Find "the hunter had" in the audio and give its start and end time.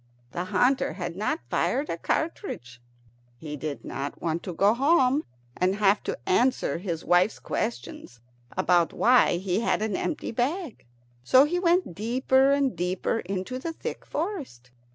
0.31-1.15